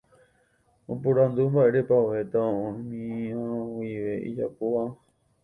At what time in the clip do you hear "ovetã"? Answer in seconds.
2.05-2.41